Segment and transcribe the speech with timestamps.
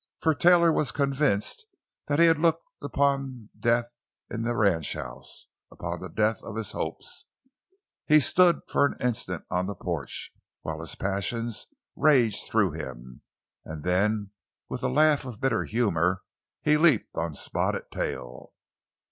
[0.17, 1.67] For Taylor was convinced
[2.07, 3.93] that he had looked upon death
[4.31, 7.27] in the ranchhouse—upon the death of his hopes.
[8.07, 10.31] He stood for an instant on the porch,
[10.63, 13.21] while his passions raged through him,
[13.63, 14.31] and then
[14.69, 16.23] with a laugh of bitter humor
[16.63, 18.53] he leaped on Spotted Tail.